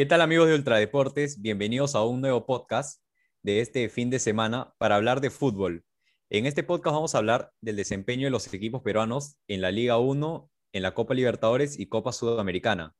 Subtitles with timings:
[0.00, 1.42] ¿Qué tal amigos de Ultradeportes?
[1.42, 3.02] Bienvenidos a un nuevo podcast
[3.42, 5.84] de este fin de semana para hablar de fútbol.
[6.30, 9.98] En este podcast vamos a hablar del desempeño de los equipos peruanos en la Liga
[9.98, 12.94] 1, en la Copa Libertadores y Copa Sudamericana,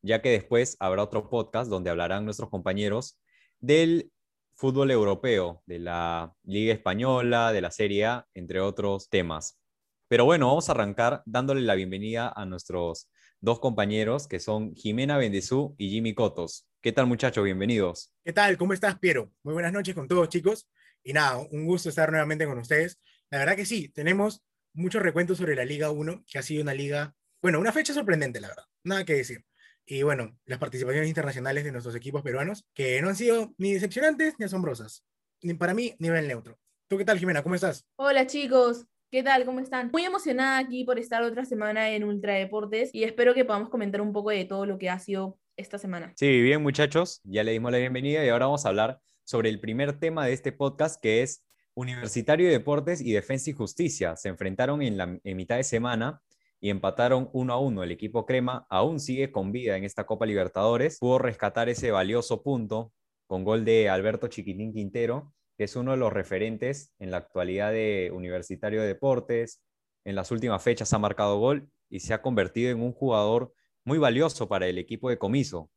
[0.00, 3.20] ya que después habrá otro podcast donde hablarán nuestros compañeros
[3.60, 4.10] del
[4.54, 9.60] fútbol europeo, de la Liga Española, de la Serie A, entre otros temas.
[10.08, 15.16] Pero bueno, vamos a arrancar dándole la bienvenida a nuestros dos compañeros que son Jimena
[15.16, 16.66] Bendezú y Jimmy Cotos.
[16.80, 17.44] ¿Qué tal muchachos?
[17.44, 18.12] Bienvenidos.
[18.24, 18.56] ¿Qué tal?
[18.56, 19.32] ¿Cómo estás, Piero?
[19.42, 20.68] Muy buenas noches con todos, chicos.
[21.04, 23.00] Y nada, un gusto estar nuevamente con ustedes.
[23.30, 24.42] La verdad que sí, tenemos
[24.72, 28.40] muchos recuentos sobre la Liga 1, que ha sido una liga, bueno, una fecha sorprendente,
[28.40, 28.64] la verdad.
[28.84, 29.44] Nada que decir.
[29.86, 34.34] Y bueno, las participaciones internacionales de nuestros equipos peruanos, que no han sido ni decepcionantes
[34.38, 35.04] ni asombrosas.
[35.42, 36.58] Ni para mí, nivel neutro.
[36.88, 37.42] ¿Tú qué tal, Jimena?
[37.42, 37.86] ¿Cómo estás?
[37.96, 38.86] Hola, chicos.
[39.10, 39.46] ¿Qué tal?
[39.46, 39.88] ¿Cómo están?
[39.90, 44.02] Muy emocionada aquí por estar otra semana en Ultra Deportes y espero que podamos comentar
[44.02, 46.12] un poco de todo lo que ha sido esta semana.
[46.14, 49.60] Sí, bien muchachos, ya le dimos la bienvenida y ahora vamos a hablar sobre el
[49.60, 51.42] primer tema de este podcast que es
[51.72, 54.14] Universitario de Deportes y Defensa y Justicia.
[54.14, 56.20] Se enfrentaron en, la, mitad de semana
[56.60, 57.82] y empataron uno a uno.
[57.82, 60.98] El equipo Crema aún sigue con vida en esta Copa Libertadores.
[60.98, 62.92] Pudo rescatar ese valioso punto
[63.26, 67.72] con gol de Alberto Chiquitín Quintero que es uno de los referentes en la actualidad
[67.72, 69.60] de Universitario de Deportes.
[70.04, 73.52] En las últimas fechas ha marcado gol y se ha convertido en un jugador
[73.84, 75.68] muy valioso para el equipo de Comiso.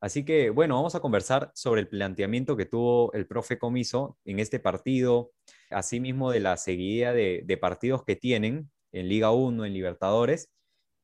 [0.00, 4.40] Así que, bueno, vamos a conversar sobre el planteamiento que tuvo el profe Comiso en
[4.40, 5.30] este partido,
[5.70, 10.50] asimismo de la seguida de, partidos que tienen en Liga 1, en Libertadores,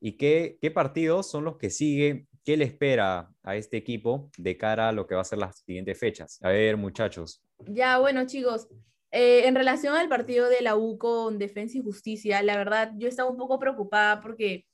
[0.01, 4.57] y qué, qué partidos son los que sigue ¿Qué le espera a este equipo de
[4.57, 6.39] cara a lo que va a ser las siguientes fechas?
[6.43, 7.43] A ver, muchachos.
[7.67, 8.69] Ya, bueno, chicos,
[9.11, 13.07] eh, en relación al partido de la U con Defensa y Justicia, la verdad, yo
[13.07, 14.65] estaba un poco preocupada porque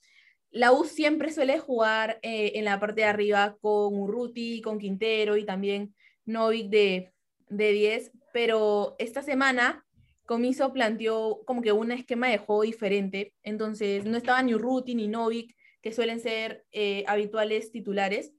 [0.52, 5.36] la U siempre suele jugar eh, en la parte de arriba con Urruti, con Quintero
[5.36, 7.12] y también Novik de,
[7.48, 9.84] de 10, pero esta semana
[10.26, 15.08] Comiso planteó como que un esquema de juego diferente, entonces no estaba ni Urruti ni
[15.08, 18.32] Novik, que suelen ser eh, habituales titulares.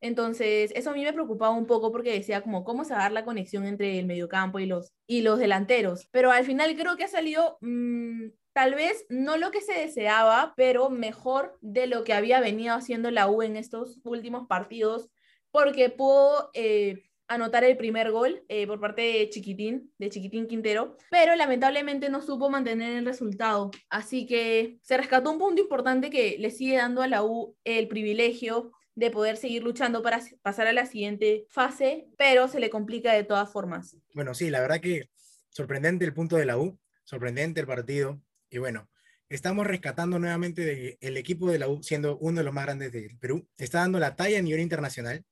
[0.00, 3.02] Entonces, eso a mí me preocupaba un poco porque decía como cómo se va a
[3.02, 6.06] dar la conexión entre el mediocampo y los, y los delanteros.
[6.12, 10.54] Pero al final creo que ha salido mm, tal vez no lo que se deseaba,
[10.56, 15.10] pero mejor de lo que había venido haciendo la U en estos últimos partidos,
[15.50, 20.96] porque pudo eh, anotar el primer gol eh, por parte de Chiquitín, de Chiquitín Quintero,
[21.10, 23.70] pero lamentablemente no supo mantener el resultado.
[23.88, 27.88] Así que se rescató un punto importante que le sigue dando a la U el
[27.88, 33.12] privilegio de poder seguir luchando para pasar a la siguiente fase, pero se le complica
[33.12, 33.96] de todas formas.
[34.14, 35.08] Bueno, sí, la verdad que
[35.50, 38.20] sorprendente el punto de la U, sorprendente el partido,
[38.50, 38.88] y bueno,
[39.28, 43.18] estamos rescatando nuevamente el equipo de la U, siendo uno de los más grandes del
[43.18, 45.24] Perú, está dando la talla a nivel internacional,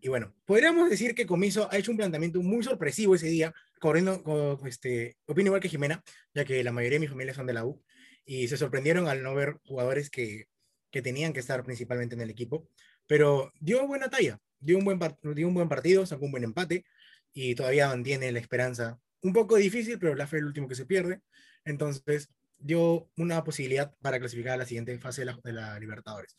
[0.00, 4.22] y bueno, podríamos decir que Comiso ha hecho un planteamiento muy sorpresivo ese día, corriendo,
[4.22, 6.02] con, este, opino igual que Jimena,
[6.34, 7.82] ya que la mayoría de mi familia son de la U,
[8.24, 10.46] y se sorprendieron al no ver jugadores que,
[10.90, 12.68] que tenían que estar principalmente en el equipo,
[13.06, 15.00] pero dio buena talla, dio un buen,
[15.34, 16.84] dio un buen partido, sacó un buen empate,
[17.32, 20.74] y todavía mantiene la esperanza, un poco difícil, pero la fe es el último que
[20.76, 21.20] se pierde,
[21.64, 22.28] entonces
[22.58, 26.36] dio una posibilidad para clasificar a la siguiente fase de la, de la Libertadores.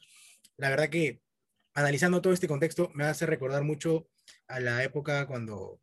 [0.58, 1.22] La verdad que
[1.80, 4.10] analizando todo este contexto, me hace recordar mucho
[4.48, 5.80] a la época cuando,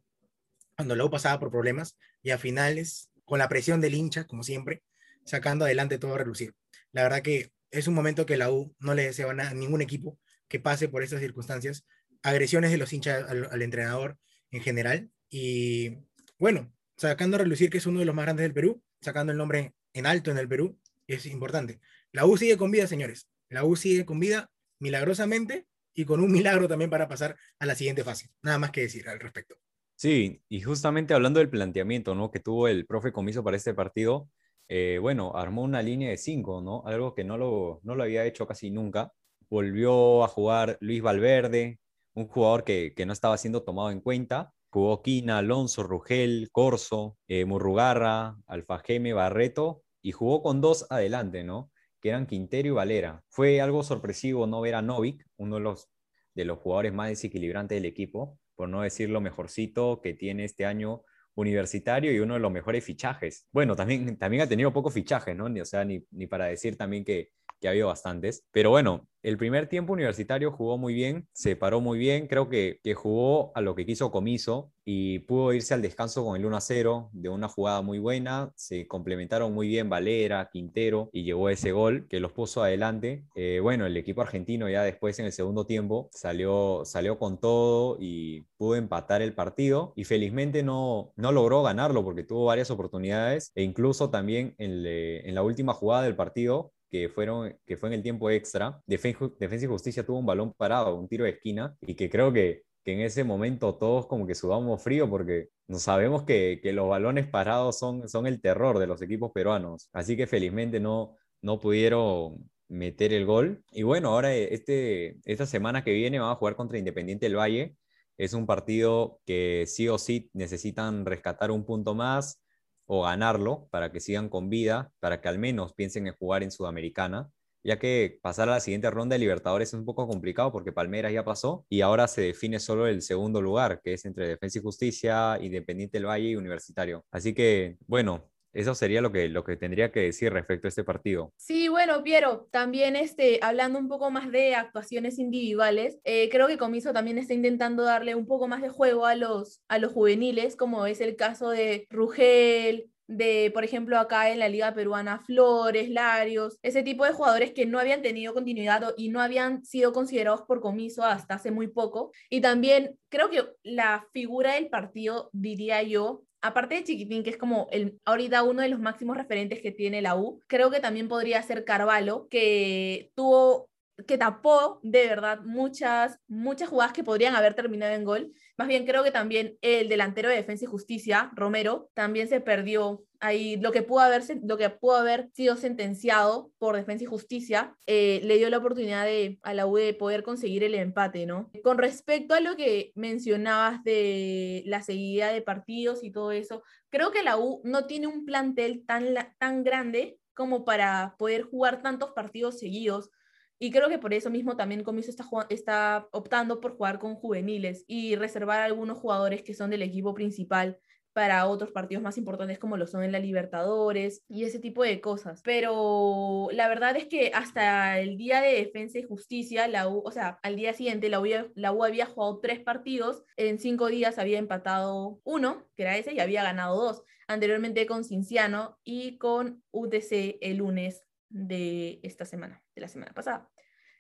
[0.76, 4.42] cuando la U pasaba por problemas y a finales, con la presión del hincha, como
[4.42, 4.82] siempre,
[5.24, 6.54] sacando adelante todo a relucir.
[6.92, 10.18] La verdad que es un momento que la U no le desea a ningún equipo
[10.48, 11.86] que pase por estas circunstancias,
[12.22, 14.18] agresiones de los hinchas al, entrenador
[14.50, 15.10] en general.
[15.30, 15.96] Y
[16.38, 19.38] bueno, sacando a relucir que es uno de los más grandes del Perú, sacando el
[19.38, 21.80] nombre en alto en el Perú, es importante.
[22.12, 23.28] La U sigue con vida, señores.
[23.48, 25.66] La U sigue con vida milagrosamente
[25.96, 28.28] y con un milagro también para pasar a la siguiente fase.
[28.42, 29.56] Nada más que decir al respecto.
[29.96, 32.30] Sí, y justamente hablando del planteamiento ¿no?
[32.30, 34.28] que tuvo el profe Comiso para este partido,
[34.68, 36.82] eh, bueno, armó una línea de cinco, ¿no?
[36.86, 39.12] Algo que no lo, no lo había hecho casi nunca.
[39.48, 41.78] Volvió a jugar Luis Valverde,
[42.14, 44.52] un jugador que, que no estaba siendo tomado en cuenta.
[44.70, 51.70] Jugó Quina, Alonso, Rugel, Corso, eh, Murrugarra, Alfajeme, Barreto, y jugó con dos adelante, ¿no?
[52.06, 53.24] Que eran Quintero y Valera.
[53.28, 55.90] Fue algo sorpresivo no ver a Novik, uno de los,
[56.36, 60.66] de los jugadores más desequilibrantes del equipo, por no decir lo mejorcito que tiene este
[60.66, 61.02] año
[61.34, 63.48] universitario y uno de los mejores fichajes.
[63.50, 65.46] Bueno, también, también ha tenido pocos fichajes, ¿no?
[65.46, 67.30] O sea, ni, ni para decir también que,
[67.60, 68.44] que ha habido bastantes.
[68.52, 72.78] Pero bueno, el primer tiempo universitario jugó muy bien, se paró muy bien, creo que,
[72.84, 76.56] que jugó a lo que quiso Comiso y pudo irse al descanso con el 1
[76.56, 81.48] a 0 de una jugada muy buena, se complementaron muy bien Valera, Quintero y llegó
[81.48, 83.24] ese gol que los puso adelante.
[83.34, 87.96] Eh, bueno, el equipo argentino ya después en el segundo tiempo salió, salió con todo
[87.98, 93.50] y pudo empatar el partido y felizmente no, no logró ganarlo porque tuvo varias oportunidades
[93.56, 98.02] e incluso también en la última jugada del partido que, fueron, que fue en el
[98.02, 102.10] tiempo extra, Defensa y Justicia tuvo un balón parado, un tiro de esquina, y que
[102.10, 106.60] creo que, que en ese momento todos como que sudamos frío porque no sabemos que,
[106.62, 109.88] que, los balones parados son, son el terror de los equipos peruanos.
[109.92, 113.64] Así que felizmente no, no pudieron meter el gol.
[113.72, 117.76] Y bueno, ahora este, esta semana que viene van a jugar contra Independiente del Valle.
[118.18, 122.40] Es un partido que sí o sí necesitan rescatar un punto más
[122.86, 126.50] o ganarlo para que sigan con vida, para que al menos piensen en jugar en
[126.50, 127.30] Sudamericana,
[127.64, 131.12] ya que pasar a la siguiente ronda de Libertadores es un poco complicado porque Palmeiras
[131.12, 134.62] ya pasó y ahora se define solo el segundo lugar, que es entre Defensa y
[134.62, 137.04] Justicia, Independiente del Valle y Universitario.
[137.10, 140.82] Así que, bueno, eso sería lo que, lo que tendría que decir respecto a este
[140.82, 141.32] partido.
[141.36, 146.56] Sí, bueno, Piero, también este, hablando un poco más de actuaciones individuales, eh, creo que
[146.56, 150.56] Comiso también está intentando darle un poco más de juego a los, a los juveniles,
[150.56, 155.90] como es el caso de Rugel, de, por ejemplo, acá en la Liga Peruana, Flores,
[155.90, 160.42] Larios, ese tipo de jugadores que no habían tenido continuidad y no habían sido considerados
[160.42, 162.10] por comiso hasta hace muy poco.
[162.30, 167.36] Y también creo que la figura del partido, diría yo, aparte de Chiquitín, que es
[167.36, 171.08] como el, ahorita uno de los máximos referentes que tiene la U, creo que también
[171.08, 173.68] podría ser Carvalho, que tuvo
[174.06, 178.32] que tapó de verdad muchas, muchas jugadas que podrían haber terminado en gol.
[178.58, 183.04] Más bien creo que también el delantero de Defensa y Justicia, Romero, también se perdió
[183.20, 187.76] ahí lo que pudo haber, lo que pudo haber sido sentenciado por Defensa y Justicia,
[187.86, 191.50] eh, le dio la oportunidad de, a la U de poder conseguir el empate, ¿no?
[191.62, 197.10] Con respecto a lo que mencionabas de la seguida de partidos y todo eso, creo
[197.10, 202.12] que la U no tiene un plantel tan, tan grande como para poder jugar tantos
[202.12, 203.10] partidos seguidos
[203.58, 207.84] y creo que por eso mismo también Comiso está, está optando por jugar con juveniles
[207.86, 210.78] y reservar a algunos jugadores que son del equipo principal
[211.16, 215.00] para otros partidos más importantes como lo son en la Libertadores y ese tipo de
[215.00, 215.40] cosas.
[215.42, 220.10] Pero la verdad es que hasta el día de Defensa y Justicia, la U, o
[220.10, 224.18] sea, al día siguiente la U, la U había jugado tres partidos, en cinco días
[224.18, 229.62] había empatado uno, que era ese, y había ganado dos, anteriormente con Cinciano y con
[229.70, 233.50] UTC el lunes de esta semana, de la semana pasada.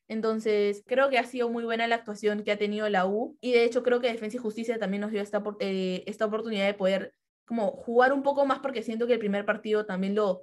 [0.08, 3.52] Entonces, creo que ha sido muy buena la actuación que ha tenido la U y
[3.52, 6.74] de hecho creo que Defensa y Justicia también nos dio esta, eh, esta oportunidad de
[6.74, 7.12] poder
[7.44, 10.42] como jugar un poco más porque siento que el primer partido también lo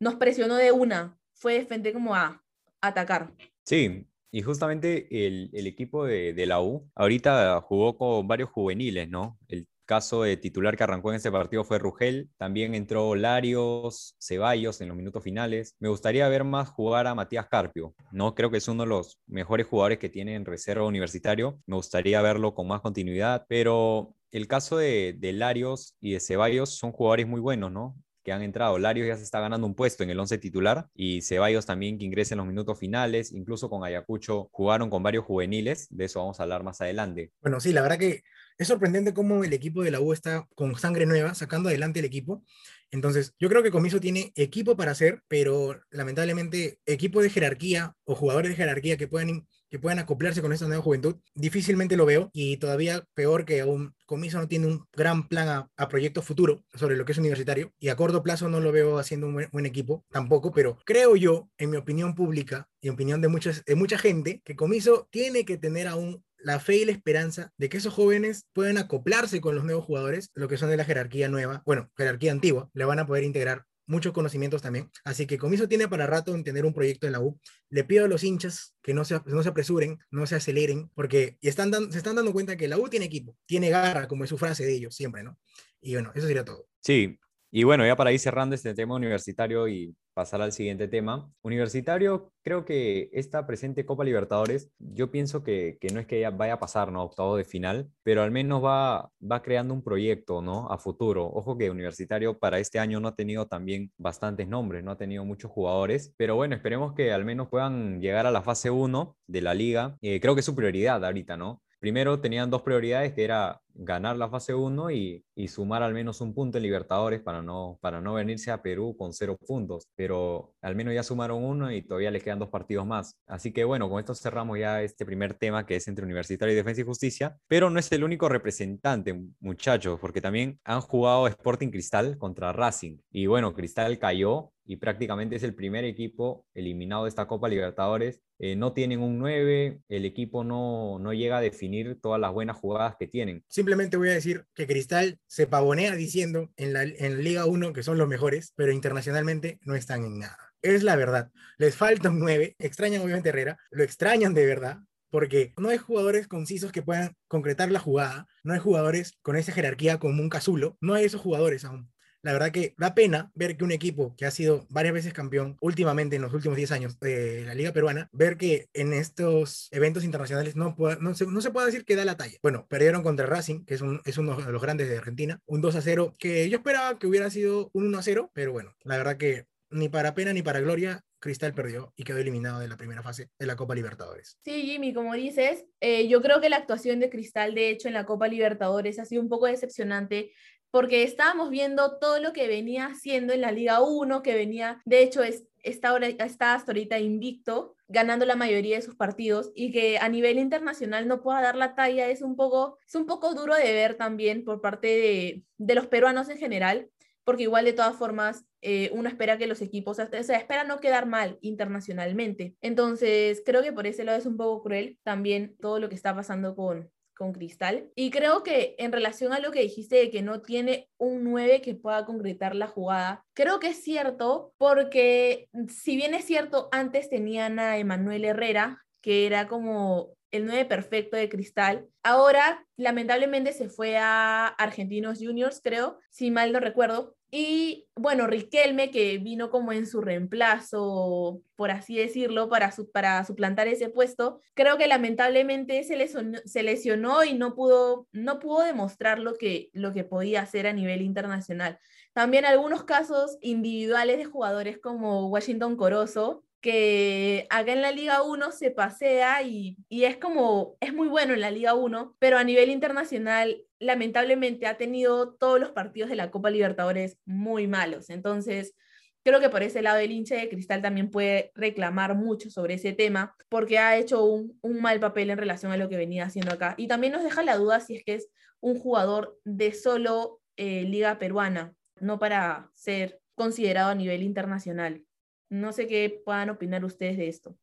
[0.00, 2.42] nos presionó de una, fue de frente como a
[2.80, 3.32] atacar.
[3.64, 9.38] Sí, y justamente el, el equipo de, la U ahorita jugó con varios juveniles, ¿no?
[9.84, 14.88] Caso de titular que arrancó en ese partido fue Rugel, también entró Larios, Ceballos en
[14.88, 15.76] los minutos finales.
[15.78, 18.34] Me gustaría ver más jugar a Matías Carpio, ¿no?
[18.34, 21.58] Creo que es uno de los mejores jugadores que tiene en reserva universitario.
[21.66, 26.70] Me gustaría verlo con más continuidad, pero el caso de, de Larios y de Ceballos
[26.78, 27.96] son jugadores muy buenos, ¿no?
[28.22, 28.78] Que han entrado.
[28.78, 32.04] Larios ya se está ganando un puesto en el 11 titular y Ceballos también que
[32.04, 36.40] ingresa en los minutos finales, incluso con Ayacucho jugaron con varios juveniles, de eso vamos
[36.40, 37.32] a hablar más adelante.
[37.40, 38.22] Bueno, sí, la verdad que
[38.58, 42.04] es sorprendente cómo el equipo de la U está con sangre nueva, sacando adelante el
[42.04, 42.44] equipo.
[42.90, 48.14] Entonces, yo creo que Comiso tiene equipo para hacer, pero lamentablemente equipo de jerarquía o
[48.14, 52.28] jugadores de jerarquía que puedan, que puedan acoplarse con esta nueva juventud, difícilmente lo veo.
[52.34, 56.94] Y todavía peor que aún Comiso no tiene un gran plan a, proyecto futuro sobre
[56.94, 57.72] lo que es universitario.
[57.78, 61.48] Y a corto plazo no lo veo haciendo un buen, equipo tampoco, pero creo yo,
[61.56, 65.56] en mi opinión pública y opinión de, muchas, de mucha gente, que Comiso tiene que
[65.56, 69.64] tener aún la fe y la esperanza de que esos jóvenes puedan acoplarse con los
[69.64, 73.06] nuevos jugadores, lo que son de la jerarquía nueva, bueno, jerarquía antigua, le van a
[73.06, 74.90] poder integrar muchos conocimientos también.
[75.04, 77.38] Así que Comiso tiene para rato en tener un proyecto en la U.
[77.68, 81.38] Le pido a los hinchas que no se, no se apresuren, no se aceleren, porque
[81.42, 84.38] están se están dando cuenta que la U tiene equipo, tiene garra, como es su
[84.38, 85.38] frase de ellos siempre, ¿no?
[85.80, 86.68] Y bueno, eso sería todo.
[86.80, 87.18] Sí,
[87.54, 91.30] y bueno, ya para ir cerrando este tema universitario y pasar al siguiente tema.
[91.42, 96.54] Universitario, creo que esta presente Copa Libertadores, yo pienso que, no es que ya vaya
[96.54, 97.02] a pasar, ¿no?
[97.02, 100.66] Octavo de final, pero al menos va, va creando un proyecto, ¿no?
[100.70, 101.26] A futuro.
[101.26, 105.26] Ojo que Universitario para este año no ha tenido también bastantes nombres, no ha tenido
[105.26, 109.42] muchos jugadores, pero bueno, esperemos que al menos puedan llegar a la fase 1 de
[109.42, 109.98] la liga.
[110.00, 111.60] Eh, creo que es su prioridad ahorita, ¿no?
[111.80, 116.20] Primero tenían dos prioridades, que era ganar la fase 1 y, y, sumar al menos
[116.20, 119.88] un punto en Libertadores para no, para no venirse a Perú con cero puntos.
[119.94, 123.16] Pero al menos ya sumaron uno y todavía les quedan dos partidos más.
[123.26, 126.56] Así que bueno, con esto cerramos ya este primer tema que es entre Universitario y
[126.56, 127.36] Defensa y Justicia.
[127.48, 132.98] Pero no es el único representante, muchachos, porque también han jugado Sporting Cristal contra Racing.
[133.10, 138.22] Y bueno, Cristal cayó y prácticamente es el primer equipo eliminado de esta Copa Libertadores.
[138.38, 142.56] Eh, no tienen un 9, el equipo no, no llega a definir todas las buenas
[142.56, 143.44] jugadas que tienen.
[143.62, 147.84] Simplemente voy a decir que Cristal se pavonea diciendo en la, en Liga 1 que
[147.84, 150.52] son los mejores, pero internacionalmente no están en nada.
[150.62, 151.30] Es la verdad.
[151.58, 154.78] Les falta un 9, extrañan obviamente Herrera, lo extrañan de verdad,
[155.10, 159.52] porque no hay jugadores concisos que puedan concretar la jugada, no hay jugadores con esa
[159.52, 161.91] jerarquía como un Cazulo, no hay esos jugadores aún
[162.22, 165.56] la verdad que da pena ver que un equipo que ha sido varias veces campeón
[165.60, 170.04] últimamente en los últimos 10 años de la Liga Peruana, ver que en estos eventos
[170.04, 172.38] internacionales no, no, se, no se puede decir que da la talla.
[172.42, 175.60] Bueno, perdieron contra Racing, que es, un, es uno de los grandes de Argentina, un
[175.60, 178.74] 2 a 0, que yo esperaba que hubiera sido un 1 a 0, pero bueno,
[178.84, 182.68] la verdad que ni para pena ni para gloria, Cristal perdió y quedó eliminado de
[182.68, 184.36] la primera fase de la Copa Libertadores.
[184.44, 187.94] Sí, Jimmy, como dices, eh, yo creo que la actuación de Cristal, de hecho, en
[187.94, 190.32] la Copa Libertadores ha sido un poco decepcionante
[190.72, 195.02] porque estábamos viendo todo lo que venía haciendo en la Liga 1, que venía, de
[195.02, 199.70] hecho, es, está, ahora, está hasta ahorita invicto, ganando la mayoría de sus partidos y
[199.70, 203.34] que a nivel internacional no pueda dar la talla es un poco, es un poco
[203.34, 206.88] duro de ver también por parte de, de los peruanos en general,
[207.22, 210.80] porque igual de todas formas eh, uno espera que los equipos, o sea, espera no
[210.80, 212.56] quedar mal internacionalmente.
[212.62, 216.14] Entonces, creo que por ese lado es un poco cruel también todo lo que está
[216.14, 217.90] pasando con, con Cristal.
[217.94, 221.60] Y creo que en relación a lo que dijiste de que no tiene un 9
[221.60, 227.08] que pueda concretar la jugada, creo que es cierto porque si bien es cierto, antes
[227.08, 231.86] tenían a Emanuel Herrera, que era como el 9 perfecto de Cristal.
[232.02, 237.14] Ahora, lamentablemente, se fue a Argentinos Juniors, creo, si mal no recuerdo.
[237.34, 243.68] Y bueno, Riquelme, que vino como en su reemplazo, por así decirlo, para, para suplantar
[243.68, 249.18] ese puesto, creo que lamentablemente se lesionó, se lesionó y no pudo, no pudo demostrar
[249.18, 251.78] lo que, lo que podía hacer a nivel internacional.
[252.12, 258.52] También algunos casos individuales de jugadores como Washington Corozo, que acá en la Liga 1
[258.52, 262.70] se pasea y, es como, es muy bueno en la Liga 1, pero a nivel
[262.70, 268.10] internacional lamentablemente ha tenido todos los partidos de la Copa Libertadores muy malos.
[268.10, 268.76] Entonces,
[269.24, 272.92] creo que por ese lado el hincha de Cristal también puede reclamar mucho sobre ese
[272.92, 276.74] tema, porque ha hecho un, mal papel en relación a lo que venía haciendo acá.
[276.78, 278.28] Y también nos deja la duda si es que es
[278.60, 285.04] un jugador de solo eh, Liga Peruana, no para ser considerado a nivel internacional.
[285.52, 287.58] No sé qué puedan opinar ustedes de esto.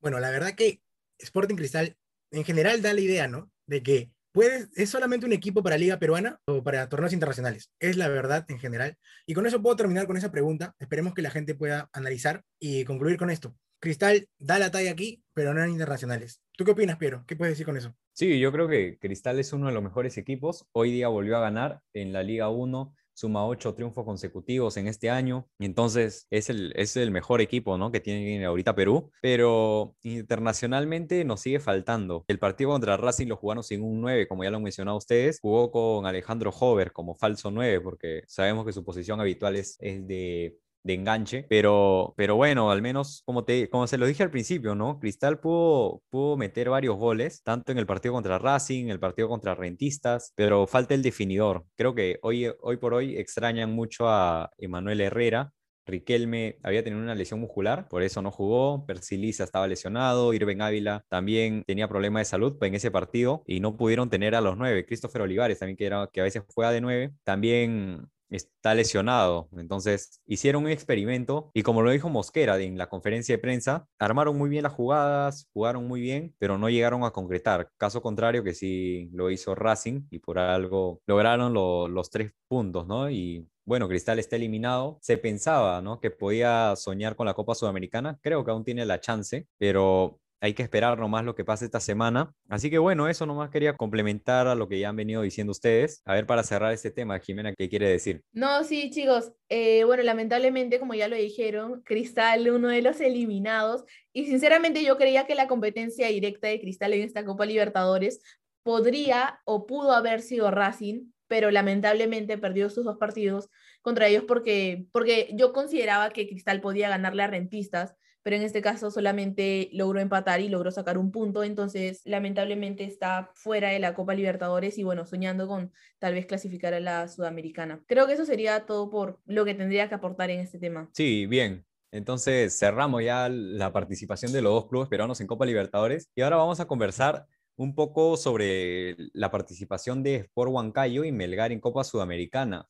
[0.00, 0.82] Bueno, la verdad que
[1.18, 1.96] Sporting Cristal
[2.32, 3.52] en general da la idea, ¿no?
[3.68, 7.70] De que puede, es solamente un equipo para Liga Peruana o para torneos internacionales.
[7.78, 8.98] Es la verdad en general.
[9.26, 10.74] Y con eso puedo terminar con esa pregunta.
[10.80, 13.56] Esperemos que la gente pueda analizar y concluir con esto.
[13.78, 16.42] Cristal da la talla aquí, pero no en internacionales.
[16.56, 17.22] ¿Tú qué opinas, Piero?
[17.28, 17.94] ¿Qué puedes decir con eso?
[18.12, 20.66] Sí, yo creo que Cristal es uno de los mejores equipos.
[20.72, 25.10] Hoy día volvió a ganar en la Liga 1 suma ocho triunfos consecutivos en este
[25.10, 27.90] año, entonces es el, es el mejor equipo ¿no?
[27.90, 32.24] que tiene ahorita Perú, pero internacionalmente nos sigue faltando.
[32.28, 35.38] El partido contra Racing lo jugaron sin un 9, como ya lo han mencionado ustedes,
[35.40, 40.06] jugó con Alejandro Hover como falso 9, porque sabemos que su posición habitual es, es
[40.06, 44.30] de de enganche, pero, pero bueno, al menos como, te, como se lo dije al
[44.30, 44.98] principio, ¿no?
[45.00, 49.54] Cristal pudo, pudo meter varios goles, tanto en el partido contra Racing, el partido contra
[49.54, 51.64] Rentistas, pero falta el definidor.
[51.76, 55.52] Creo que hoy, hoy por hoy extrañan mucho a Emanuel Herrera,
[55.86, 58.86] Riquelme había tenido una lesión muscular, por eso no jugó.
[58.86, 60.32] Persilisa estaba lesionado.
[60.32, 64.40] Irving Ávila también tenía problemas de salud en ese partido y no pudieron tener a
[64.40, 64.86] los nueve.
[64.86, 69.48] Christopher Olivares también, que, era, que a veces juega de nueve, también está lesionado.
[69.56, 74.36] Entonces hicieron un experimento y como lo dijo Mosquera en la conferencia de prensa, armaron
[74.36, 77.70] muy bien las jugadas, jugaron muy bien, pero no llegaron a concretar.
[77.76, 83.10] Caso contrario que sí lo hizo Racing y por algo lograron los tres puntos, ¿no?
[83.10, 84.98] Y bueno, Cristal está eliminado.
[85.00, 85.98] Se pensaba, ¿no?
[86.00, 88.18] Que podía soñar con la Copa Sudamericana.
[88.20, 91.80] Creo que aún tiene la chance, pero hay que esperar nomás lo que pase esta
[91.80, 92.34] semana.
[92.50, 96.02] Así que bueno, eso nomás quería complementar a lo que ya han venido diciendo ustedes.
[96.04, 98.22] A ver, para cerrar este tema, Jimena, ¿qué quiere decir?
[98.32, 99.32] No, sí, chicos.
[99.48, 103.84] Eh, bueno, lamentablemente, como ya lo dijeron, Cristal, uno de los eliminados.
[104.12, 108.20] Y sinceramente yo creía que la competencia directa de Cristal en esta Copa Libertadores
[108.62, 113.48] podría o pudo haber sido Racing, pero lamentablemente perdió sus dos partidos
[113.80, 117.94] contra ellos porque, porque yo consideraba que Cristal podía ganarle a Rentistas
[118.24, 123.30] pero en este caso solamente logró empatar y logró sacar un punto, entonces lamentablemente está
[123.34, 127.84] fuera de la Copa Libertadores y bueno, soñando con tal vez clasificar a la Sudamericana.
[127.86, 130.88] Creo que eso sería todo por lo que tendría que aportar en este tema.
[130.94, 131.66] Sí, bien.
[131.92, 136.36] Entonces cerramos ya la participación de los dos clubes peruanos en Copa Libertadores y ahora
[136.36, 137.26] vamos a conversar
[137.56, 142.66] un poco sobre la participación de Sport Huancayo y Melgar en Copa Sudamericana.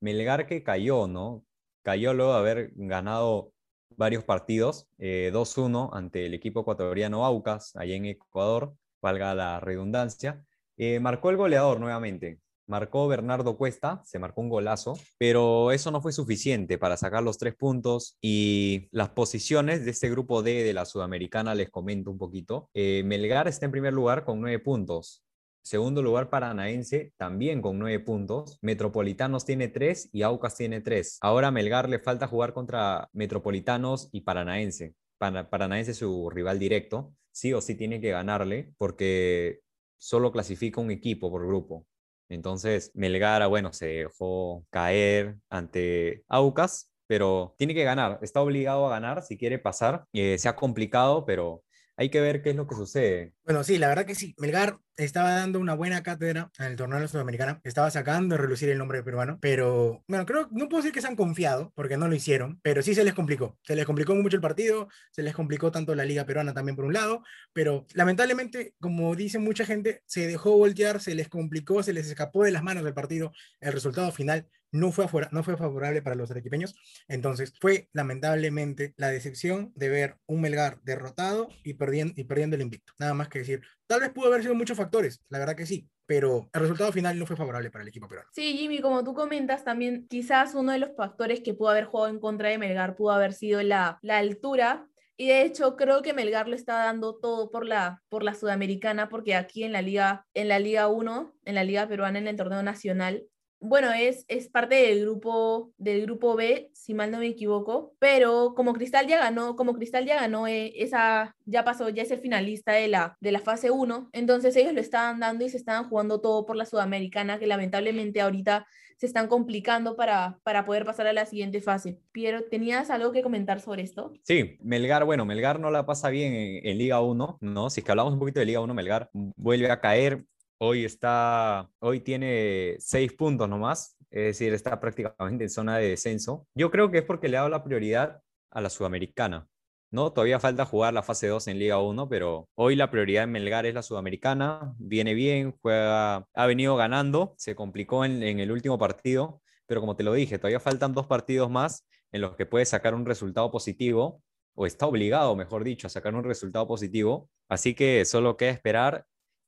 [0.00, 1.44] Melgar que cayó, ¿no?
[1.82, 3.52] Cayó luego de haber ganado
[3.90, 10.44] varios partidos, 2-1 eh, ante el equipo ecuatoriano Aucas, allá en Ecuador, valga la redundancia.
[10.76, 16.02] Eh, marcó el goleador nuevamente, marcó Bernardo Cuesta, se marcó un golazo, pero eso no
[16.02, 20.74] fue suficiente para sacar los tres puntos y las posiciones de este grupo D de
[20.74, 22.68] la Sudamericana les comento un poquito.
[22.74, 25.25] Eh, Melgar está en primer lugar con nueve puntos.
[25.66, 28.56] Segundo lugar, Paranaense también con nueve puntos.
[28.62, 31.18] Metropolitanos tiene tres y Aucas tiene tres.
[31.20, 34.94] Ahora a Melgar le falta jugar contra Metropolitanos y Paranaense.
[35.18, 37.12] Paranaense es su rival directo.
[37.32, 39.58] Sí o sí tiene que ganarle porque
[39.98, 41.84] solo clasifica un equipo por grupo.
[42.28, 48.90] Entonces, Melgar, bueno, se dejó caer ante Aucas, pero tiene que ganar, está obligado a
[48.90, 50.04] ganar si quiere pasar.
[50.12, 51.64] Eh, se ha complicado, pero
[51.96, 53.32] hay que ver qué es lo que sucede.
[53.44, 54.34] Bueno, sí, la verdad que sí.
[54.38, 58.78] Melgar estaba dando una buena cátedra en el torneo sudamericano, estaba sacando a relucir el
[58.78, 62.14] nombre peruano, pero bueno, creo, no puedo decir que se han confiado, porque no lo
[62.14, 63.58] hicieron, pero sí se les complicó.
[63.62, 66.84] Se les complicó mucho el partido, se les complicó tanto la liga peruana también por
[66.84, 67.22] un lado,
[67.52, 72.44] pero lamentablemente, como dice mucha gente, se dejó voltear, se les complicó, se les escapó
[72.44, 76.30] de las manos del partido el resultado final no fue, no fue favorable para los
[76.30, 76.74] arequipeños.
[77.08, 82.92] Entonces fue lamentablemente la decepción de ver un Melgar derrotado y perdiendo, el invicto.
[82.98, 85.88] Nada más que decir, tal vez pudo haber sido muchos factores, la verdad que sí,
[86.06, 88.30] pero el resultado final no fue favorable para el equipo peruano.
[88.32, 92.10] Sí, Jimmy, como tú comentas, también quizás uno de los factores que pudo haber jugado
[92.10, 94.88] en contra de Melgar pudo haber sido la, la altura.
[95.18, 99.08] Y de hecho creo que Melgar lo está dando todo por la, por la Sudamericana,
[99.08, 102.36] porque aquí en la Liga, en la Liga 1, en la Liga Peruana, en el
[102.36, 103.24] torneo nacional,
[103.60, 108.54] bueno, es, es parte del grupo, del grupo B, si mal no me equivoco, pero
[108.54, 112.20] como Cristal ya ganó, como Cristal ya ganó, eh, esa ya pasó, ya es el
[112.20, 115.88] finalista de la, de la fase 1, entonces ellos lo estaban dando y se estaban
[115.88, 121.06] jugando todo por la Sudamericana, que lamentablemente ahorita se están complicando para, para poder pasar
[121.06, 121.98] a la siguiente fase.
[122.12, 124.12] Piero, ¿tenías algo que comentar sobre esto?
[124.22, 127.70] Sí, Melgar, bueno, Melgar no la pasa bien en, en Liga 1, ¿no?
[127.70, 130.24] Si es que hablamos un poquito de Liga 1, Melgar vuelve a caer,
[130.58, 136.46] hoy está, hoy tiene seis puntos nomás, es decir, está prácticamente en zona de descenso.
[136.54, 139.48] Yo creo que es porque le ha dado la prioridad a la Sudamericana.
[139.90, 140.12] ¿no?
[140.12, 143.66] Todavía falta jugar la fase 2 en Liga 1, pero hoy la prioridad en Melgar
[143.66, 148.78] es la Sudamericana, viene bien, juega, ha venido ganando, se complicó en, en el último
[148.78, 152.64] partido, pero como te lo dije, todavía faltan dos partidos más en los que puede
[152.64, 154.22] sacar un resultado positivo,
[154.54, 159.06] o está obligado, mejor dicho, a sacar un resultado positivo, así que solo queda esperar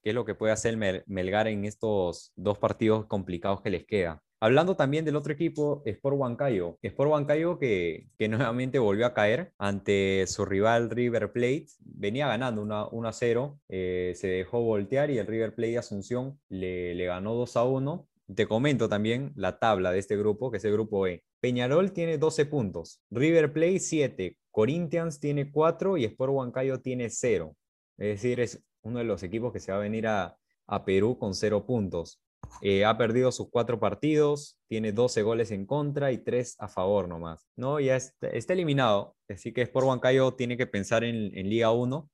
[0.08, 4.22] qué es lo que puede hacer Melgar en estos dos partidos complicados que les queda.
[4.40, 6.78] Hablando también del otro equipo, Sport Huancayo.
[6.80, 11.66] Sport Huancayo que, que nuevamente volvió a caer ante su rival River Plate.
[11.80, 16.94] Venía ganando 1 a 0, eh, se dejó voltear y el River Plate Asunción le,
[16.94, 18.08] le ganó 2 a 1.
[18.34, 21.22] Te comento también la tabla de este grupo, que es el grupo E.
[21.40, 27.54] Peñarol tiene 12 puntos, River Plate 7, Corinthians tiene 4 y Sport Huancayo tiene 0.
[27.98, 30.36] Es decir, es uno de los equipos que se va a venir a,
[30.84, 32.20] Perú con cero puntos.
[32.60, 37.08] Eh, ha perdido sus cuatro partidos, tiene 12 goles en contra y 3 a favor
[37.08, 37.48] nomás.
[37.56, 37.80] ¿no?
[37.80, 42.10] Ya está, eliminado, así que Sport Huancayo tiene que pensar en, en Liga 1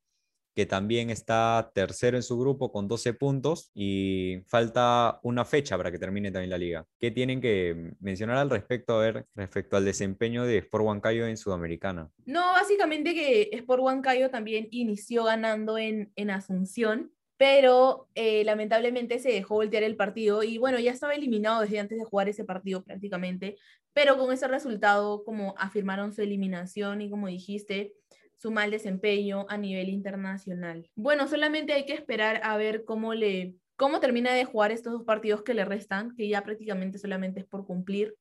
[0.54, 5.90] que también está tercero en su grupo con 12 puntos y falta una fecha para
[5.90, 6.86] que termine también la liga.
[7.00, 11.36] ¿Qué tienen que mencionar al respecto, a ver, respecto al desempeño de Sport Huancayo en
[11.36, 12.10] Sudamericana?
[12.24, 19.30] No, básicamente que Sport Huancayo también inició ganando en, en Asunción, pero eh, lamentablemente se
[19.30, 22.84] dejó voltear el partido y bueno, ya estaba eliminado desde antes de jugar ese partido
[22.84, 23.56] prácticamente,
[23.92, 27.94] pero con ese resultado como afirmaron su eliminación y como dijiste,
[28.36, 30.90] su mal desempeño a nivel internacional.
[30.94, 35.02] Bueno, solamente hay que esperar a ver cómo le cómo termina de jugar estos dos
[35.04, 38.14] partidos que le restan, que ya prácticamente solamente es por cumplir,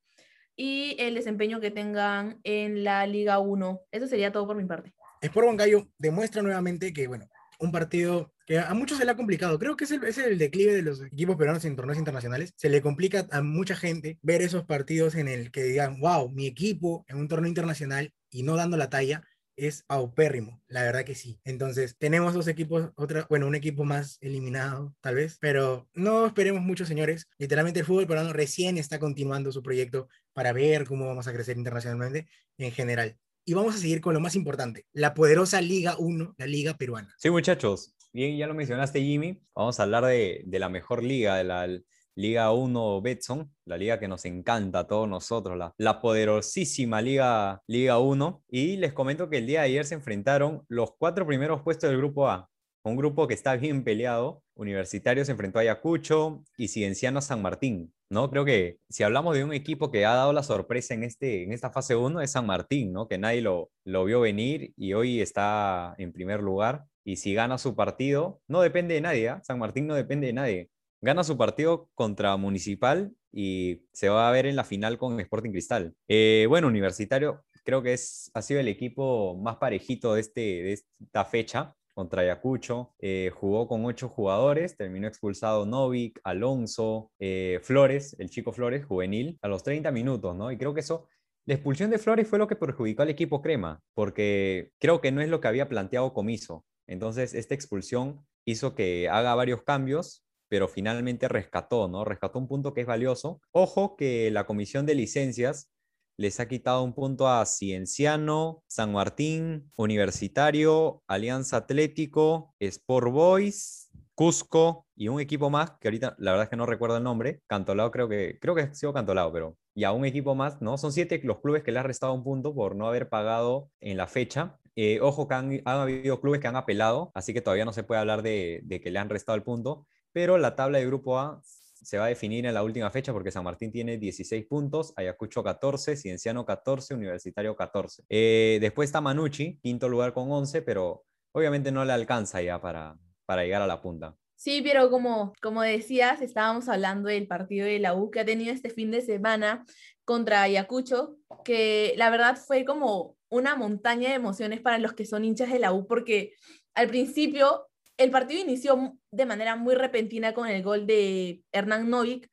[0.56, 3.80] y el desempeño que tengan en la Liga 1.
[3.90, 4.92] Eso sería todo por mi parte.
[5.20, 7.26] Sport Huancayo demuestra nuevamente que, bueno,
[7.58, 9.58] un partido que a muchos se le ha complicado.
[9.58, 12.52] Creo que es el, es el, declive de los equipos peruanos en torneos internacionales.
[12.56, 16.46] Se le complica a mucha gente ver esos partidos en el que digan, wow, mi
[16.46, 19.22] equipo en un torneo internacional y no dando la talla
[19.56, 21.40] es paupérrimo, la verdad que sí.
[21.44, 26.62] Entonces, tenemos dos equipos, otra, bueno, un equipo más eliminado, tal vez, pero no esperemos
[26.62, 27.28] mucho, señores.
[27.38, 31.56] Literalmente el fútbol peruano recién está continuando su proyecto para ver cómo vamos a crecer
[31.56, 33.16] internacionalmente en general.
[33.46, 37.14] y vamos a seguir con lo más importante, la poderosa Liga 1, la Liga Peruana.
[37.18, 39.42] Sí, muchachos, bien, ya lo mencionaste, Jimmy.
[39.54, 41.68] Vamos a hablar de, de la mejor liga, de la
[42.16, 47.98] Liga 1 Betson, la liga que nos encanta a todos nosotros, la, poderosísima Liga, liga
[47.98, 48.44] 1.
[48.48, 51.98] Y les comento que el día de ayer se enfrentaron los cuatro primeros puestos del
[51.98, 52.48] grupo A.
[52.84, 54.42] Un grupo que está bien peleado.
[54.54, 57.92] Universitario se enfrentó a Ayacucho y Cienciano a San Martín.
[58.10, 58.30] ¿no?
[58.30, 61.52] Creo que si hablamos de un equipo que ha dado la sorpresa en, este, en
[61.52, 63.08] esta fase 1 es San Martín, ¿no?
[63.08, 66.84] que nadie lo, lo vio venir y hoy está en primer lugar.
[67.04, 69.28] Y si gana su partido, no depende de nadie.
[69.30, 69.40] ¿ah?
[69.42, 70.70] San Martín no depende de nadie
[71.04, 75.50] gana su partido contra Municipal y se va a ver en la final con Sporting
[75.50, 75.94] Cristal.
[76.08, 80.72] Eh, bueno, Universitario creo que es, ha sido el equipo más parejito de, este, de
[80.72, 82.94] esta fecha contra Ayacucho.
[82.98, 89.38] Eh, jugó con ocho jugadores, terminó expulsado Novik, Alonso, eh, Flores, el chico Flores, juvenil,
[89.42, 90.50] a los 30 minutos, ¿no?
[90.50, 91.06] Y creo que eso,
[91.46, 95.20] la expulsión de Flores fue lo que perjudicó al equipo Crema, porque creo que no
[95.20, 96.64] es lo que había planteado Comiso.
[96.86, 102.04] Entonces, esta expulsión hizo que haga varios cambios pero finalmente rescató, ¿no?
[102.04, 103.40] Rescató un punto que es valioso.
[103.50, 105.68] Ojo que la comisión de licencias
[106.16, 114.86] les ha quitado un punto a Cienciano, San Martín, Universitario, Alianza Atlético, Sport Boys, Cusco
[114.94, 117.90] y un equipo más, que ahorita la verdad es que no recuerdo el nombre, Cantolao
[117.90, 120.78] creo que, creo que ha sido Cantolao, pero y a un equipo más, ¿no?
[120.78, 123.96] Son siete los clubes que le han restado un punto por no haber pagado en
[123.96, 124.60] la fecha.
[124.76, 128.00] Eh, ojo que han, habido clubes que han apelado, así que todavía no se puede
[128.00, 131.42] hablar de, de que le han restado el punto pero la tabla de grupo A
[131.42, 135.42] se va a definir en la última fecha porque San Martín tiene 16 puntos, Ayacucho
[135.42, 138.04] 14, Cienciano 14, Universitario 14.
[138.08, 142.96] Eh, después está Manucci, quinto lugar con 11, pero obviamente no le alcanza ya para,
[143.26, 144.16] para llegar a la punta.
[144.36, 148.52] Sí, pero como, como decías, estábamos hablando del partido de la U que ha tenido
[148.52, 149.66] este fin de semana
[150.04, 155.24] contra Ayacucho, que la verdad fue como una montaña de emociones para los que son
[155.24, 156.34] hinchas de la U, porque
[156.74, 162.30] al principio el partido inició de manera muy repentina con el gol de Hernán Novik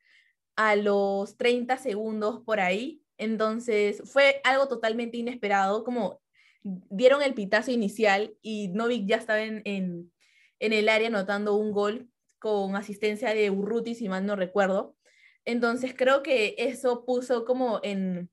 [0.56, 3.04] a los 30 segundos por ahí.
[3.18, 6.22] Entonces fue algo totalmente inesperado, como
[6.64, 10.12] dieron el pitazo inicial y Novik ya estaba en, en,
[10.60, 14.96] el área anotando un gol con asistencia de Urruti, si mal no recuerdo.
[15.46, 18.30] Entonces creo que eso puso como en,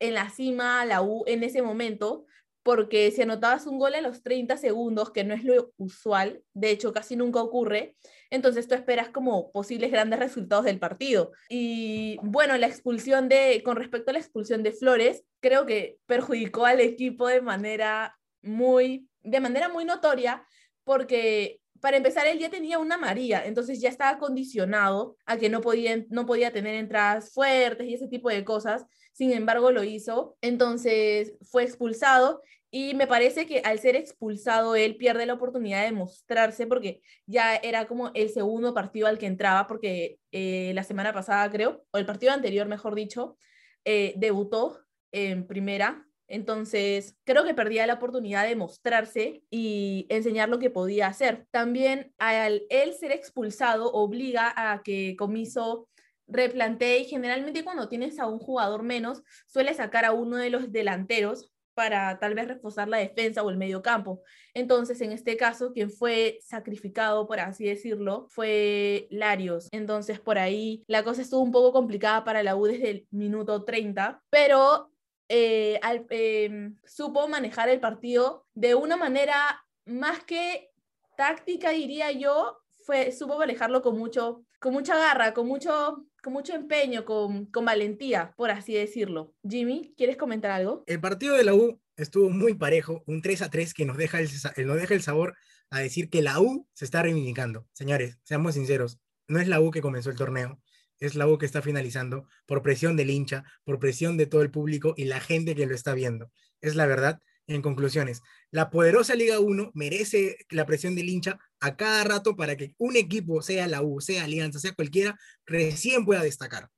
[0.00, 2.26] en la cima la U en ese momento,
[2.62, 6.70] porque si anotabas un gol en los 30 segundos, que no es lo usual, de
[6.70, 7.96] hecho casi nunca ocurre,
[8.30, 11.32] entonces tú esperas como posibles grandes resultados del partido.
[11.48, 16.64] Y bueno, la expulsión de, con respecto a la expulsión de Flores, creo que perjudicó
[16.64, 20.46] al equipo de manera muy, de manera muy notoria,
[20.84, 25.60] porque para empezar, él ya tenía una María, entonces ya estaba condicionado a que no
[25.60, 28.86] podía, no podía tener entradas fuertes y ese tipo de cosas.
[29.12, 30.36] Sin embargo, lo hizo.
[30.42, 32.40] Entonces fue expulsado
[32.70, 37.56] y me parece que al ser expulsado, él pierde la oportunidad de mostrarse porque ya
[37.56, 41.98] era como el segundo partido al que entraba, porque eh, la semana pasada, creo, o
[41.98, 43.36] el partido anterior, mejor dicho,
[43.84, 44.78] eh, debutó
[45.10, 51.08] en primera entonces, creo que perdía la oportunidad de mostrarse y enseñar lo que podía
[51.08, 51.46] hacer.
[51.50, 55.90] También al él ser expulsado obliga a que Comiso
[56.26, 60.72] replantee y generalmente cuando tienes a un jugador menos, suele sacar a uno de los
[60.72, 64.22] delanteros para tal vez reforzar la defensa o el medio campo.
[64.54, 69.68] Entonces, en este caso, quien fue sacrificado, por así decirlo, fue Larios.
[69.70, 73.64] Entonces, por ahí la cosa estuvo un poco complicada para la U desde el minuto
[73.64, 74.91] 30, pero
[75.34, 80.68] eh, em, supo manejar el partido de una manera más que
[81.16, 86.54] táctica, diría yo, fue, supo manejarlo con, mucho, con mucha garra, con mucho, con mucho
[86.54, 89.34] empeño, con, con valentía, por así decirlo.
[89.48, 90.84] Jimmy, ¿quieres comentar algo?
[90.86, 94.20] El partido de la U estuvo muy parejo, un 3 a 3 que nos deja
[94.20, 94.28] el,
[94.66, 95.34] nos deja el sabor
[95.70, 97.66] a decir que la U se está reivindicando.
[97.72, 100.60] Señores, seamos sinceros, no es la U que comenzó el torneo,
[101.02, 104.52] es la U que está finalizando por presión del hincha, por presión de todo el
[104.52, 106.30] público y la gente que lo está viendo.
[106.60, 107.20] Es la verdad.
[107.48, 112.56] En conclusiones, la poderosa Liga 1 merece la presión del hincha a cada rato para
[112.56, 116.70] que un equipo, sea la U, sea Alianza, sea cualquiera, recién pueda destacar.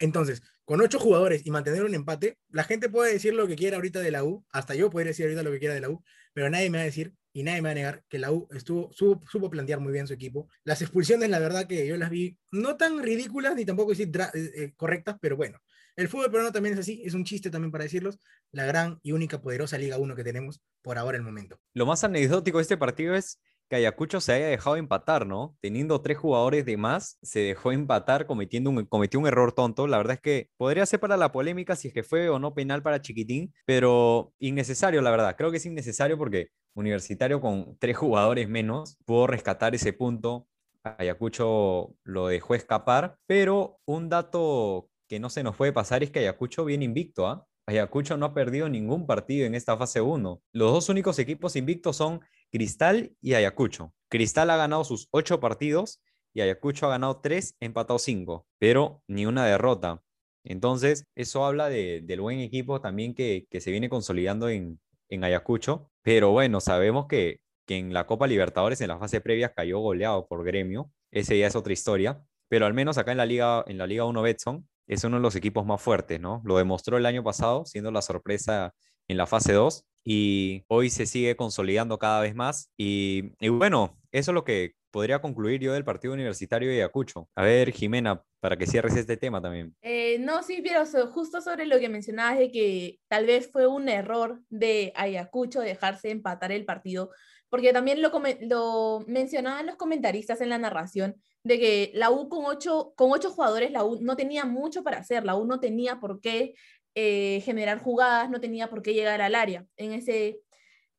[0.00, 3.76] Entonces, con ocho jugadores y mantener un empate, la gente puede decir lo que quiera
[3.76, 6.04] ahorita de la U, hasta yo puedo decir ahorita lo que quiera de la U,
[6.34, 8.46] pero nadie me va a decir y nadie me va a negar que la U
[8.50, 10.46] estuvo, supo, plantear muy bien su equipo.
[10.64, 14.50] Las expulsiones, la verdad que yo las vi no tan ridículas ni tampoco decir eh,
[14.56, 15.58] eh, correctas, pero bueno,
[15.96, 18.18] el fútbol peruano también es así, es un chiste también para decirlos,
[18.52, 21.58] la gran y única poderosa Liga 1 que tenemos por ahora el momento.
[21.72, 25.56] Lo más anecdótico de este partido es que Ayacucho se haya dejado empatar, ¿no?
[25.60, 29.86] Teniendo tres jugadores de más, se dejó empatar cometiendo un, cometió un error tonto.
[29.86, 32.54] La verdad es que podría ser para la polémica si es que fue o no
[32.54, 35.36] penal para Chiquitín, pero innecesario, la verdad.
[35.36, 40.46] Creo que es innecesario porque Universitario con tres jugadores menos pudo rescatar ese punto.
[40.84, 46.20] Ayacucho lo dejó escapar, pero un dato que no se nos puede pasar es que
[46.20, 47.46] Ayacucho viene invicto, ¿ah?
[47.66, 50.40] Ayacucho no ha perdido ningún partido en esta fase 1.
[50.52, 53.92] Los dos únicos equipos invictos son Cristal y Ayacucho.
[54.08, 56.00] Cristal ha ganado sus ocho partidos
[56.32, 60.02] y Ayacucho ha ganado tres, empatado cinco, pero ni una derrota.
[60.44, 64.80] Entonces, eso habla del buen equipo también que, se viene consolidando en,
[65.10, 65.90] Ayacucho.
[66.02, 70.44] Pero bueno, sabemos que, en la Copa Libertadores, en la fase previa, cayó goleado por
[70.44, 70.90] Gremio.
[71.10, 72.22] Ese ya es otra historia.
[72.48, 75.22] Pero al menos acá en la Liga, en la Liga 1 Betson, es uno de
[75.22, 76.40] los equipos más fuertes, ¿no?
[76.44, 78.74] Lo demostró el año pasado, siendo la sorpresa
[79.06, 82.70] en la fase 2 y hoy se sigue consolidando cada vez más.
[82.76, 87.28] Y, bueno, eso es lo que podría concluir yo del partido universitario de Ayacucho.
[87.34, 89.76] A ver, Jimena, para que cierres este tema también.
[89.82, 93.88] Eh, no, sí, pero justo sobre lo que mencionabas de que tal vez fue un
[93.88, 97.10] error de Ayacucho dejarse empatar el partido,
[97.50, 98.10] porque también lo,
[98.42, 103.30] lo mencionaban los comentaristas en la narración, de que la U con ocho, con ocho
[103.30, 106.54] jugadores, la U no tenía mucho para hacer, la U no tenía por qué
[107.00, 110.40] eh, generar jugadas, no tenía por qué llegar al área en ese,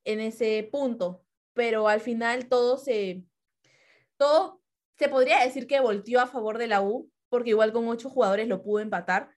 [0.06, 1.26] en ese punto.
[1.52, 3.26] Pero al final todo se,
[4.16, 4.62] todo
[4.98, 8.48] se podría decir que volteó a favor de la U, porque igual con ocho jugadores
[8.48, 9.32] lo pudo empatar.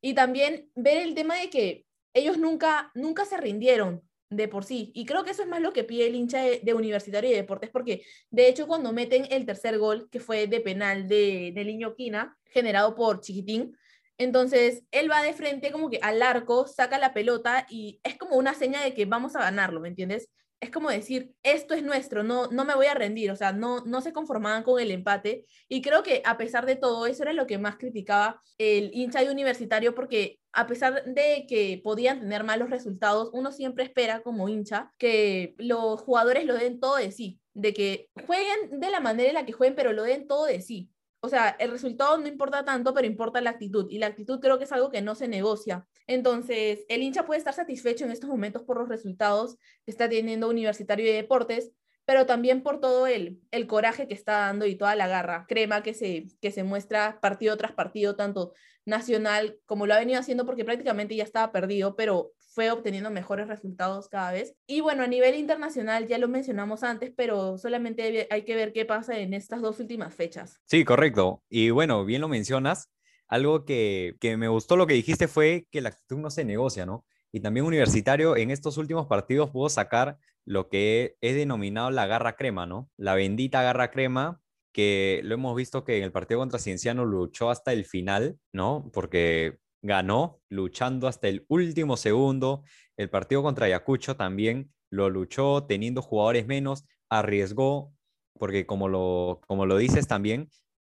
[0.00, 4.00] Y también ver el tema de que ellos nunca, nunca se rindieron
[4.30, 4.92] de por sí.
[4.94, 7.70] Y creo que eso es más lo que pide el hincha de, Universitario y Deportes,
[7.70, 11.96] porque de hecho cuando meten el tercer gol, que fue de penal de, de Liño
[11.96, 13.76] Quina, generado por Chiquitín,
[14.18, 18.36] entonces, él va de frente como que al arco, saca la pelota y es como
[18.36, 20.30] una seña de que vamos a ganarlo, ¿me entiendes?
[20.60, 23.80] Es como decir, esto es nuestro, no, no me voy a rendir, o sea, no,
[23.84, 25.44] no se conformaban con el empate.
[25.68, 29.20] Y creo que a pesar de todo, eso era lo que más criticaba el hincha
[29.20, 34.48] de universitario, porque a pesar de que podían tener malos resultados, uno siempre espera como
[34.48, 39.28] hincha que los jugadores lo den todo de sí, de que jueguen de la manera
[39.28, 40.93] en la que jueguen, pero lo den todo de sí
[41.24, 43.86] o sea, el resultado no importa tanto, pero importa la actitud.
[43.88, 45.86] Y la actitud creo que es algo que no se negocia.
[46.06, 49.56] Entonces, el hincha puede estar satisfecho en estos momentos por los resultados
[49.86, 51.72] que está teniendo Universitario de Deportes,
[52.04, 55.82] pero también por todo el, el coraje que está dando y toda la garra crema
[55.82, 58.52] que se, que se muestra partido tras partido, tanto
[58.84, 63.48] nacional como lo ha venido haciendo porque prácticamente ya estaba perdido, pero fue obteniendo mejores
[63.48, 64.54] resultados cada vez.
[64.68, 68.84] Y bueno, a nivel internacional ya lo mencionamos antes, pero solamente hay que ver qué
[68.84, 70.60] pasa en estas dos últimas fechas.
[70.64, 71.42] Sí, correcto.
[71.48, 72.92] Y bueno, bien lo mencionas.
[73.26, 76.86] Algo que, que me gustó lo que dijiste fue que la actitud no se negocia,
[76.86, 77.04] ¿no?
[77.32, 82.36] Y también Universitario en estos últimos partidos pudo sacar lo que he denominado la garra
[82.36, 82.88] crema, ¿no?
[82.96, 84.40] La bendita garra crema
[84.72, 88.90] que lo hemos visto que en el partido contra Cienciano luchó hasta el final, ¿no?
[88.92, 92.64] Porque ganó luchando hasta el último segundo.
[92.96, 97.92] El partido contra Ayacucho también lo luchó teniendo jugadores menos, arriesgó,
[98.38, 100.48] porque como lo, como lo dices también,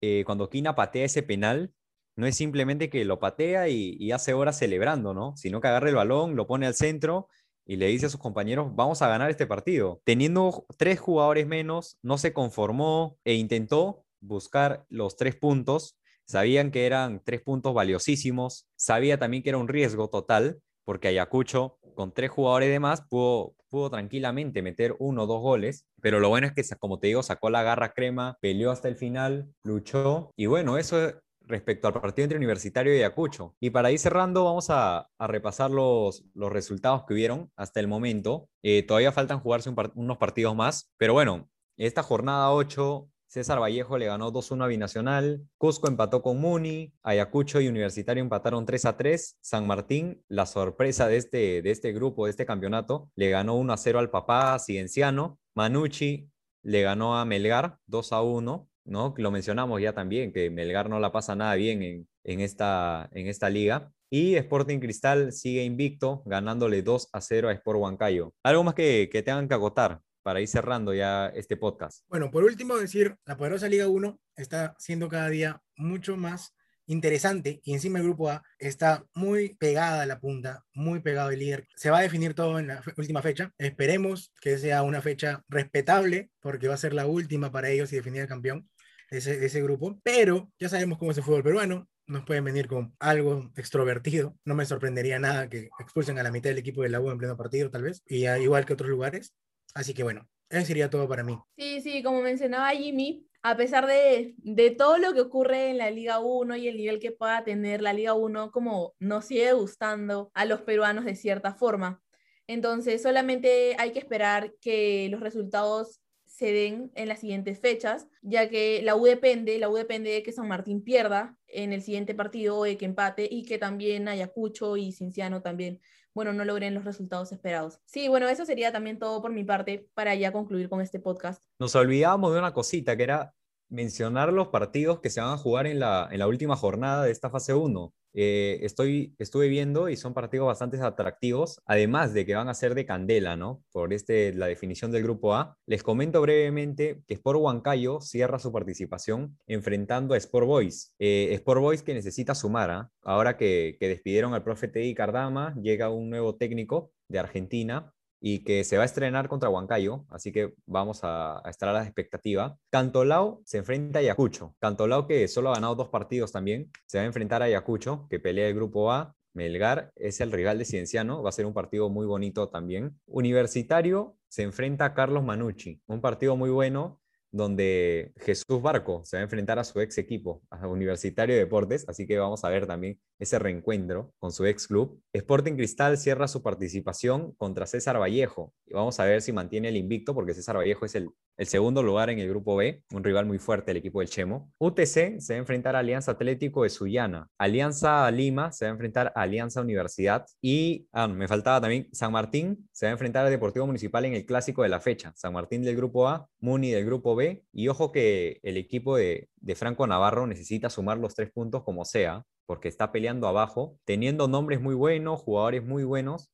[0.01, 1.73] eh, cuando Kina patea ese penal,
[2.15, 5.37] no es simplemente que lo patea y, hace horas celebrando, ¿no?
[5.37, 7.29] Sino que agarra el balón, lo pone al centro
[7.67, 10.01] y le dice a sus compañeros, vamos a ganar este partido.
[10.05, 16.87] Teniendo tres jugadores menos, no se conformó e intentó buscar los tres puntos Sabían que
[16.87, 18.67] eran tres puntos valiosísimos.
[18.77, 23.55] Sabía también que era un riesgo total, porque Ayacucho, con tres jugadores de más, pudo,
[23.69, 25.87] pudo tranquilamente meter uno o dos goles.
[26.01, 28.97] Pero lo bueno es que, como te digo, sacó la garra crema, peleó hasta el
[28.97, 30.33] final, luchó.
[30.37, 31.13] Y bueno, eso
[31.47, 33.55] respecto al partido entre Universitario y Ayacucho.
[33.61, 38.49] Y para ir cerrando, vamos a, repasar los, los, resultados que hubieron hasta el momento.
[38.63, 44.07] Eh, todavía faltan jugarse unos partidos más, pero bueno, esta jornada 8 César Vallejo le
[44.07, 50.23] ganó 2-1 a Binacional, Cusco empató con Muni, Ayacucho y Universitario empataron 3-3, San Martín,
[50.29, 54.59] la sorpresa de este, de este grupo, de este campeonato, le ganó 1-0 al Papá
[54.59, 56.31] Cienciano, Manucci
[56.63, 59.15] le ganó a Melgar 2-1, ¿no?
[59.17, 63.27] Lo mencionamos ya también, que Melgar no la pasa nada bien en, en, esta, en
[63.27, 63.93] esta liga.
[64.11, 68.33] Y Sporting Cristal sigue invicto, ganándole 2 0 a Sport Huancayo.
[68.43, 70.01] ¿Algo más que, que tengan que agotar?
[70.27, 72.05] Para ir cerrando ya este podcast.
[72.09, 76.53] Bueno, por último decir, la poderosa Liga 1 está siendo cada día mucho más
[76.89, 81.39] interesante y encima el grupo A está muy pegada a la punta, muy pegado al
[81.39, 81.69] líder.
[81.77, 83.53] Se va a definir todo en la última fecha.
[83.57, 87.97] Esperemos que sea una fecha respetable porque va a ser la última para ellos y
[87.97, 88.69] definir el campeón
[89.13, 90.01] de ese, ese grupo.
[90.03, 91.89] Pero ya sabemos cómo es el fútbol peruano.
[92.09, 94.37] Nos pueden venir con algo extrovertido.
[94.45, 97.19] No me sorprendería nada que expulsen a la mitad del equipo de la U en
[97.19, 98.03] pleno partido, tal vez.
[98.07, 99.33] Y igual que otros lugares.
[99.77, 101.39] Así que bueno, Eso sería todo para mí.
[101.57, 105.91] Sí, sí, como mencionaba Jimmy, a pesar de, de, todo lo que ocurre en la
[105.91, 110.31] Liga 1 y el nivel que pueda tener la Liga 1, como nos sigue gustando
[110.33, 112.03] a los peruanos de cierta forma.
[112.47, 118.49] Entonces, solamente hay que esperar que los resultados se den en las siguientes fechas, ya
[118.49, 122.15] que la U depende, la U depende de que San Martín pierda en el siguiente
[122.15, 125.81] partido o de que empate y que también Ayacucho y Cinciano también,
[126.17, 127.79] bueno, no logren los resultados esperados.
[127.85, 131.45] Sí, bueno, eso sería también todo por mi parte para ya concluir con este podcast.
[131.59, 133.35] Nos olvidábamos de una cosita que era
[133.69, 137.11] mencionar los partidos que se van a jugar en la, en la última jornada de
[137.11, 137.93] esta fase 1.
[138.19, 142.75] Eh, estoy, estuve viendo y son partidos bastante atractivos, además de que van a ser
[142.75, 143.63] de candela, ¿no?
[143.73, 145.55] Por este, la definición del grupo A.
[145.67, 150.95] Les comento brevemente que Sport Huancayo cierra su participación enfrentando a Sport Boys.
[150.99, 152.91] Eh, Sport Boys que necesita sumar, ¿ah?
[153.03, 158.45] ahora que, que despidieron al profe Teddy Cardama, llega un nuevo técnico de Argentina y
[158.45, 162.59] que se va a estrenar contra Huancayo, así que vamos a, estar a la expectativa.
[162.71, 164.55] Cantolao se enfrenta a Ayacucho.
[164.59, 168.21] Cantolao que solo ha ganado dos partidos también, se va a enfrentar a Ayacucho, que
[168.21, 169.15] pelea el grupo A.
[169.35, 172.99] Melgar es el rival de Cienciano, va a ser un partido muy bonito también.
[173.07, 179.21] Universitario se enfrenta a Carlos Manucci, un partido muy bueno donde Jesús Barco se va
[179.21, 182.67] a enfrentar a su ex equipo, a Universitario de Deportes, así que vamos a ver
[182.67, 185.01] también ese reencuentro con su ex club.
[185.13, 189.77] Sporting Cristal cierra su participación contra César Vallejo y vamos a ver si mantiene el
[189.77, 193.27] invicto porque César Vallejo es el, el segundo lugar en el grupo B, un rival
[193.27, 194.51] muy fuerte el equipo del Chemo.
[194.59, 197.29] UTC se va a enfrentar a Alianza Atlético de Sullana.
[197.39, 202.13] Alianza Lima se va a enfrentar a Alianza Universidad y ah, me faltaba también San
[202.13, 205.13] Martín se va a enfrentar a Deportivo Municipal en el clásico de la fecha.
[205.15, 209.29] San Martín del grupo A, Muni del grupo B y ojo que el equipo de,
[209.37, 214.29] de Franco Navarro necesita sumar los tres puntos como sea porque está peleando abajo, teniendo
[214.29, 216.31] nombres muy buenos, jugadores muy buenos,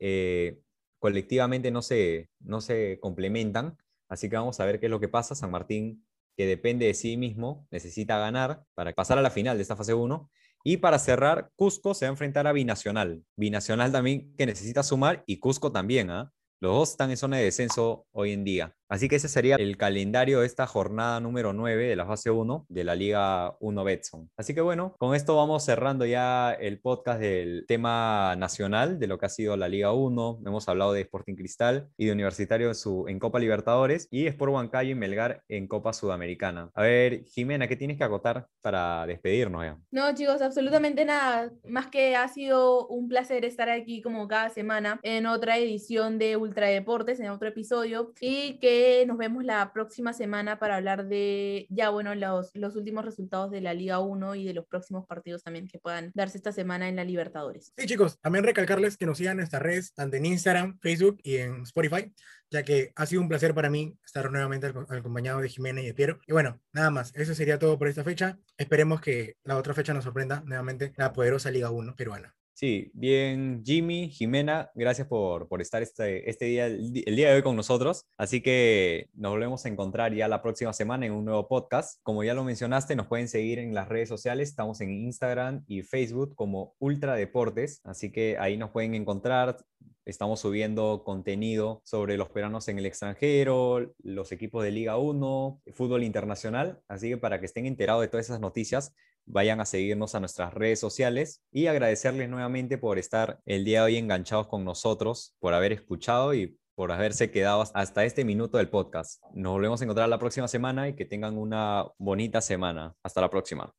[0.00, 0.58] eh,
[0.98, 3.76] colectivamente no se, no se complementan,
[4.12, 5.34] así que vamos a ver qué es lo que pasa.
[5.34, 9.62] San Martín, que depende de sí mismo, necesita ganar para pasar a la final de
[9.62, 10.30] esta fase 1.
[10.64, 13.24] Y para cerrar, Cusco se va a enfrentar a Binacional.
[13.36, 16.10] Binacional también que necesita sumar y Cusco también.
[16.10, 16.30] ¿ah?
[16.60, 18.76] Los dos están en zona de descenso hoy en día.
[18.92, 22.66] Así que ese sería el calendario de esta jornada número 9 de la fase 1
[22.68, 24.28] de la Liga 1 Betson.
[24.36, 29.16] Así que bueno, con esto vamos cerrando ya el podcast del tema nacional de lo
[29.16, 30.42] que ha sido la Liga 1.
[30.44, 34.52] Hemos hablado de Sporting Cristal y de Universitario en, su, en Copa Libertadores y Sport
[34.52, 36.70] Huancayo y Melgar en Copa Sudamericana.
[36.74, 39.78] A ver, Jimena, ¿qué tienes que acotar para despedirnos ya?
[39.90, 41.50] No, chicos, absolutamente nada.
[41.66, 46.36] Más que ha sido un placer estar aquí como cada semana en otra edición de
[46.36, 51.66] Ultra Deportes, en otro episodio y que nos vemos la próxima semana para hablar de
[51.70, 55.42] ya, bueno, los, los últimos resultados de la Liga 1 y de los próximos partidos
[55.42, 57.72] también que puedan darse esta semana en la Libertadores.
[57.76, 61.36] Sí, chicos, también recalcarles que nos sigan en nuestras redes, tanto en Instagram, Facebook y
[61.36, 62.12] en Spotify,
[62.50, 65.94] ya que ha sido un placer para mí estar nuevamente acompañado de Jimena y de
[65.94, 66.20] Piero.
[66.26, 68.38] Y bueno, nada más, eso sería todo por esta fecha.
[68.56, 72.34] Esperemos que la otra fecha nos sorprenda nuevamente la poderosa Liga 1 peruana.
[72.54, 77.42] Sí, bien, Jimmy, Jimena, gracias por, por estar este, este día, el, día de hoy
[77.42, 78.04] con nosotros.
[78.18, 81.98] Así que nos volvemos a encontrar ya la próxima semana en un nuevo podcast.
[82.02, 84.50] Como ya lo mencionaste, nos pueden seguir en las redes sociales.
[84.50, 87.80] Estamos en Instagram y Facebook como Ultra Deportes.
[87.84, 89.56] Así que ahí nos pueden encontrar.
[90.04, 96.02] Estamos subiendo contenido sobre los peruanos en el extranjero, los equipos de Liga 1, fútbol
[96.02, 96.80] internacional.
[96.86, 98.94] Así que para que estén enterados de todas esas noticias,
[99.26, 103.86] vayan a seguirnos a nuestras redes sociales y agradecerles nuevamente por estar el día de
[103.86, 108.68] hoy enganchados con nosotros, por haber escuchado y por haberse quedado hasta este minuto del
[108.68, 109.22] podcast.
[109.34, 112.94] Nos volvemos a encontrar la próxima semana y que tengan una bonita semana.
[113.02, 113.72] Hasta la próxima.